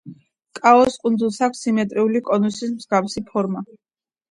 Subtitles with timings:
[0.59, 3.67] კაოს კუნძულს აქვს სიმეტრიული კონუსის მსგავსი ფორმა.